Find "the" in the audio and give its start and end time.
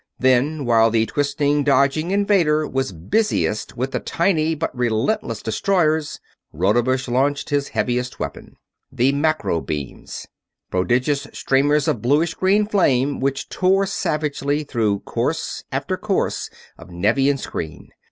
0.89-1.05, 3.91-3.99, 8.91-9.11